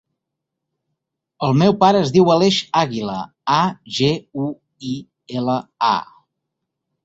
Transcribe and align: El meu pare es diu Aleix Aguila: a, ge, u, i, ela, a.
El 1.47 1.53
meu 1.63 1.75
pare 1.83 2.01
es 2.07 2.13
diu 2.15 2.31
Aleix 2.37 2.57
Aguila: 2.83 3.19
a, 3.59 3.61
ge, 4.01 4.11
u, 4.47 4.49
i, 4.97 4.99
ela, 5.41 5.63
a. 5.95 5.97